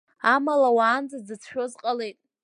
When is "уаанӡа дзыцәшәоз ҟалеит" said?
0.75-2.17